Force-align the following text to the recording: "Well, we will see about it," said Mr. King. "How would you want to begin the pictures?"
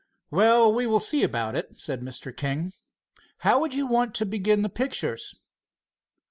"Well, 0.31 0.73
we 0.73 0.87
will 0.87 0.99
see 0.99 1.21
about 1.21 1.53
it," 1.53 1.79
said 1.79 2.01
Mr. 2.01 2.35
King. 2.35 2.73
"How 3.45 3.59
would 3.59 3.75
you 3.75 3.85
want 3.85 4.15
to 4.15 4.25
begin 4.25 4.63
the 4.63 4.67
pictures?" 4.69 5.35